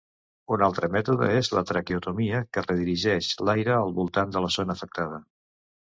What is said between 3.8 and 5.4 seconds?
al voltant de la zona afectada.